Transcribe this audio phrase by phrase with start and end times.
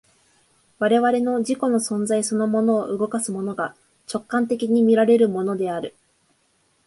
[0.79, 3.75] 我々の自己の存在そのものを動かすものが、
[4.11, 5.93] 直観的に見られるものである。